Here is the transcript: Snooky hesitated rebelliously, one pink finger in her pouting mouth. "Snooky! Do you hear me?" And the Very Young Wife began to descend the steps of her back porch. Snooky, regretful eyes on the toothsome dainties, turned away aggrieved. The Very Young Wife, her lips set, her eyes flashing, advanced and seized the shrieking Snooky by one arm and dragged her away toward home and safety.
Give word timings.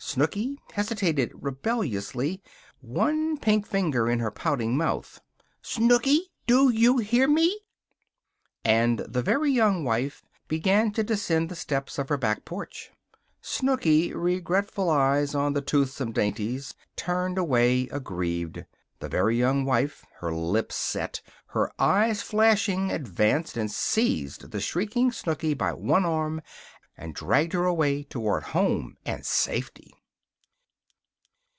Snooky 0.00 0.58
hesitated 0.72 1.32
rebelliously, 1.34 2.40
one 2.80 3.36
pink 3.36 3.66
finger 3.66 4.08
in 4.08 4.20
her 4.20 4.30
pouting 4.30 4.74
mouth. 4.76 5.20
"Snooky! 5.60 6.30
Do 6.46 6.70
you 6.70 6.98
hear 6.98 7.26
me?" 7.28 7.60
And 8.64 9.00
the 9.00 9.22
Very 9.22 9.50
Young 9.50 9.84
Wife 9.84 10.22
began 10.46 10.92
to 10.92 11.02
descend 11.02 11.48
the 11.48 11.56
steps 11.56 11.98
of 11.98 12.08
her 12.08 12.16
back 12.16 12.44
porch. 12.46 12.90
Snooky, 13.42 14.14
regretful 14.14 14.88
eyes 14.88 15.34
on 15.34 15.52
the 15.52 15.60
toothsome 15.60 16.12
dainties, 16.12 16.74
turned 16.96 17.36
away 17.36 17.82
aggrieved. 17.88 18.64
The 19.00 19.08
Very 19.10 19.36
Young 19.36 19.64
Wife, 19.64 20.06
her 20.20 20.32
lips 20.32 20.74
set, 20.76 21.20
her 21.48 21.70
eyes 21.78 22.22
flashing, 22.22 22.90
advanced 22.92 23.56
and 23.58 23.70
seized 23.70 24.52
the 24.52 24.60
shrieking 24.60 25.12
Snooky 25.12 25.52
by 25.54 25.72
one 25.74 26.06
arm 26.06 26.40
and 27.00 27.14
dragged 27.14 27.52
her 27.52 27.64
away 27.64 28.02
toward 28.02 28.42
home 28.42 28.96
and 29.06 29.24
safety. 29.24 29.94